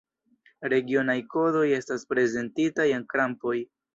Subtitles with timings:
[0.71, 3.57] Regionaj kodoj estas prezentitaj en krampoj.